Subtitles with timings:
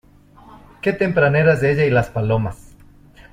[0.81, 2.73] Qué tempraneras ella y las palomas.